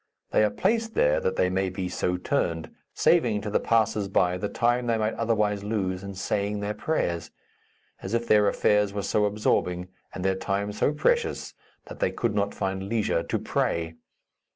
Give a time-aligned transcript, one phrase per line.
[0.31, 4.35] They are placed there that they may be so turned, saving to the passers by
[4.35, 7.29] the time they might otherwise lose in saying their prayers
[8.01, 11.53] as if their affairs were so absorbing, and their time so precious,
[11.85, 13.93] that they could not find leisure to pray.